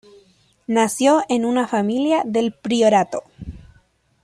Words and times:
Nació 0.65 1.21
en 1.29 1.45
una 1.45 1.67
familia 1.67 2.23
del 2.25 2.53
Priorato. 2.53 3.21